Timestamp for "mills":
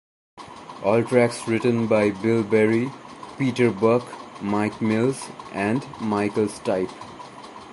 4.81-5.27